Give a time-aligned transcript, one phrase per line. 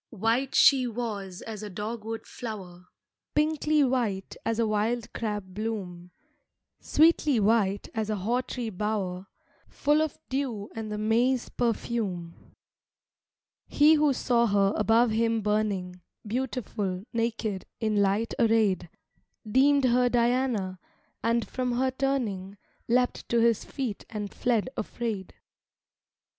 [0.11, 2.87] III White she was as a dogwood flower,
[3.35, 6.09] Pinkly white as a wild crab bloom,
[6.79, 9.27] Sweetly white as a hawtree bower
[9.67, 12.33] Full of dew and the May's perfume.
[13.67, 18.89] He who saw her above him burning, Beautiful, naked, in light arrayed,
[19.47, 20.79] Deemed her Diana,
[21.23, 22.57] and from her turning,
[22.87, 25.35] Leapt to his feet and fled afraid.